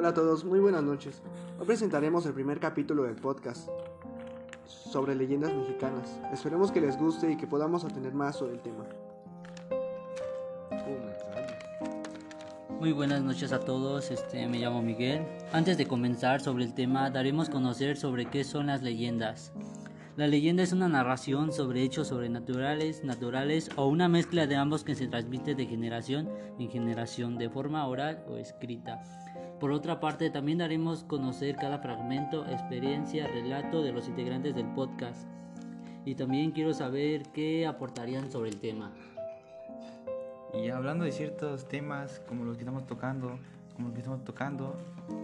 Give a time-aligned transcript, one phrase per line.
[0.00, 1.20] Hola a todos, muy buenas noches.
[1.58, 3.68] Hoy presentaremos el primer capítulo del podcast
[4.64, 6.18] sobre leyendas mexicanas.
[6.32, 8.86] Esperemos que les guste y que podamos obtener más sobre el tema.
[12.78, 15.26] Muy buenas noches a todos, este, me llamo Miguel.
[15.52, 19.52] Antes de comenzar sobre el tema, daremos a conocer sobre qué son las leyendas.
[20.16, 24.94] La leyenda es una narración sobre hechos sobrenaturales, naturales o una mezcla de ambos que
[24.94, 29.02] se transmite de generación en generación de forma oral o escrita.
[29.60, 35.28] Por otra parte, también daremos conocer cada fragmento, experiencia, relato de los integrantes del podcast.
[36.06, 38.90] Y también quiero saber qué aportarían sobre el tema.
[40.54, 43.38] Y hablando de ciertos temas como los que estamos tocando,
[43.74, 44.78] como los que estamos tocando,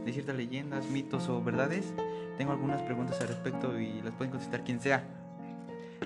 [0.05, 1.95] de ciertas leyendas, mitos o verdades,
[2.37, 5.03] tengo algunas preguntas al respecto y las pueden contestar quien sea.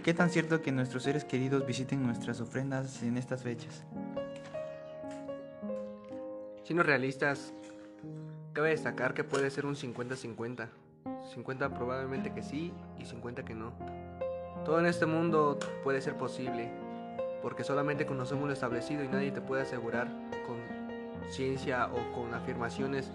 [0.05, 3.85] ¿Qué tan cierto que nuestros seres queridos visiten nuestras ofrendas en estas fechas?
[6.63, 7.53] Siendo realistas,
[8.53, 10.69] cabe destacar que puede ser un 50-50.
[11.35, 13.73] 50 probablemente que sí y 50 que no.
[14.65, 16.71] Todo en este mundo puede ser posible,
[17.43, 20.09] porque solamente conocemos lo establecido y nadie te puede asegurar
[20.47, 20.59] con
[21.31, 23.11] ciencia o con afirmaciones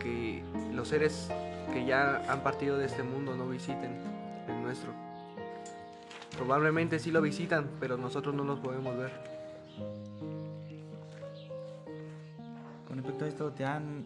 [0.00, 1.30] que los seres
[1.72, 3.96] que ya han partido de este mundo no visiten
[4.48, 4.92] el nuestro.
[6.36, 9.12] Probablemente sí lo visitan, pero nosotros no los podemos ver.
[12.90, 14.04] Con respecto a esto, ¿te han,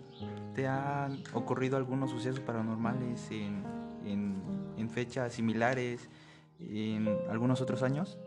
[0.55, 3.65] te han ocurrido algunos sucesos paranormales en,
[4.05, 4.43] en,
[4.77, 6.11] en fechas similares
[6.61, 8.19] en algunos otros años?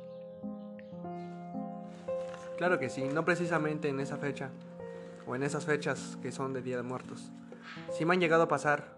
[2.57, 4.49] Claro que sí, no precisamente en esa fecha
[5.27, 7.31] o en esas fechas que son de Día de Muertos.
[7.91, 8.97] Sí me han llegado a pasar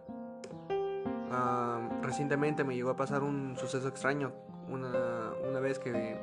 [2.02, 4.32] recientemente me llegó a pasar un suceso extraño.
[4.70, 6.18] Una, una vez que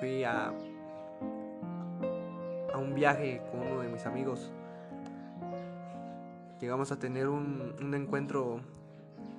[0.00, 0.54] fui a,
[2.72, 4.50] a un viaje con uno de mis amigos.
[6.60, 8.60] Llegamos a tener un, encuentro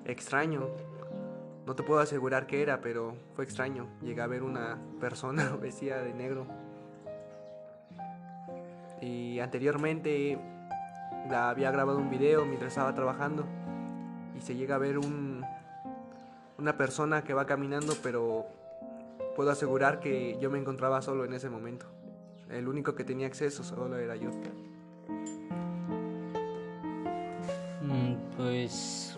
[0.05, 0.67] extraño.
[1.65, 3.87] No te puedo asegurar qué era, pero fue extraño.
[4.01, 6.45] Llegué a ver una persona vestida de negro.
[9.01, 10.39] Y anteriormente
[11.29, 13.45] la había grabado un video mientras estaba trabajando
[14.37, 15.43] y se llega a ver un,
[16.57, 18.45] una persona que va caminando, pero
[19.35, 21.85] puedo asegurar que yo me encontraba solo en ese momento.
[22.49, 24.31] El único que tenía acceso solo era yo.
[27.89, 29.17] Mm, pues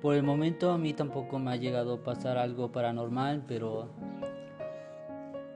[0.00, 3.90] por el momento a mí tampoco me ha llegado a pasar algo paranormal, pero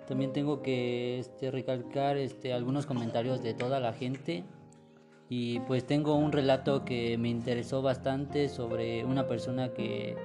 [0.07, 4.45] también tengo que este, recalcar este, algunos comentarios de toda la gente.
[5.31, 10.17] Y pues tengo un relato que me interesó bastante sobre una persona que,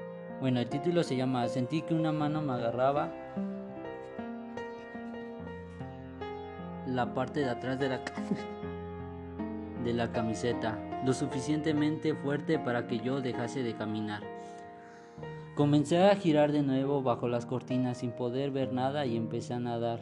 [0.41, 3.11] bueno, el título se llama Sentí que una mano me agarraba
[6.85, 8.01] la parte de atrás de la,
[9.83, 14.21] de la camiseta, lo suficientemente fuerte para que yo dejase de caminar.
[15.55, 19.59] Comencé a girar de nuevo bajo las cortinas sin poder ver nada y empecé a
[19.59, 19.99] nadar.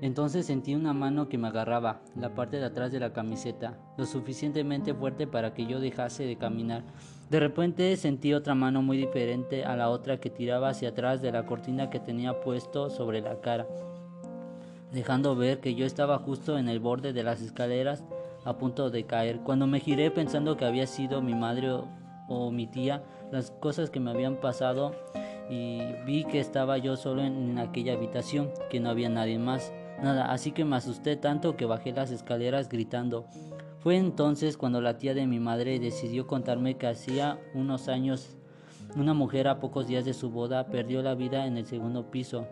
[0.00, 4.04] Entonces sentí una mano que me agarraba la parte de atrás de la camiseta, lo
[4.04, 6.84] suficientemente fuerte para que yo dejase de caminar.
[7.30, 11.32] De repente sentí otra mano muy diferente a la otra que tiraba hacia atrás de
[11.32, 13.66] la cortina que tenía puesto sobre la cara,
[14.92, 18.04] dejando ver que yo estaba justo en el borde de las escaleras
[18.46, 19.40] a punto de caer.
[19.40, 21.68] Cuando me giré pensando que había sido mi madre
[22.28, 24.92] o, mi tía, las cosas que me habían pasado
[25.50, 29.72] y vi que estaba yo solo en aquella habitación, que no había nadie más.
[30.02, 33.26] Nada, así que me asusté tanto que bajé las escaleras gritando.
[33.78, 38.36] Fue entonces cuando la tía de mi madre decidió contarme que hacía unos años
[38.94, 42.46] una mujer a pocos días de su boda perdió la vida en el segundo piso.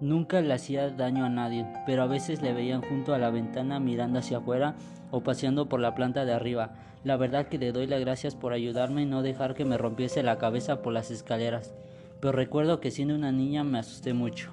[0.00, 3.78] Nunca le hacía daño a nadie, pero a veces le veían junto a la ventana
[3.80, 4.74] mirando hacia afuera
[5.10, 6.72] o paseando por la planta de arriba.
[7.04, 10.22] La verdad que le doy las gracias por ayudarme y no dejar que me rompiese
[10.22, 11.74] la cabeza por las escaleras,
[12.20, 14.50] pero recuerdo que siendo una niña me asusté mucho.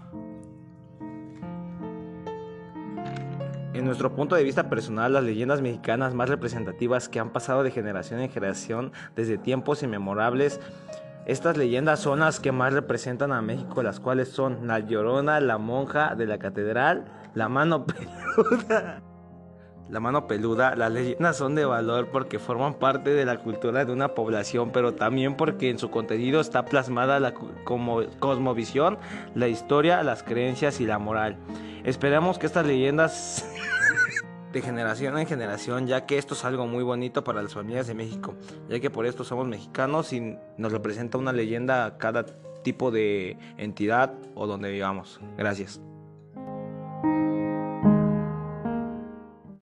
[3.73, 7.71] En nuestro punto de vista personal, las leyendas mexicanas más representativas que han pasado de
[7.71, 10.59] generación en generación desde tiempos inmemorables,
[11.27, 15.57] estas leyendas son las que más representan a México, las cuales son La Llorona, la
[15.57, 17.03] monja de la catedral,
[17.33, 17.85] la mano
[18.37, 19.03] peluda.
[19.89, 23.91] La mano peluda, las leyendas son de valor porque forman parte de la cultura de
[23.91, 27.33] una población, pero también porque en su contenido está plasmada la
[27.65, 28.97] como cosmovisión,
[29.35, 31.35] la historia, las creencias y la moral.
[31.83, 33.45] Esperamos que estas leyendas
[34.57, 37.93] de generación en generación, ya que esto es algo muy bonito para las familias de
[37.93, 38.35] México,
[38.69, 42.25] ya que por esto somos mexicanos y nos representa una leyenda a cada
[42.63, 45.19] tipo de entidad o donde vivamos.
[45.37, 45.79] Gracias.